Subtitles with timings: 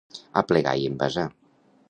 [0.41, 1.27] Aplegar i envasar.